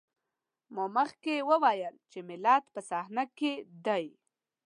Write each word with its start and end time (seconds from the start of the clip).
ما 0.75 0.85
مخکې 0.97 1.35
وويل 1.49 1.95
چې 2.11 2.19
ملت 2.29 2.63
په 2.73 2.79
صحنه 2.89 3.23
کې 3.37 3.53
دی. 3.85 4.05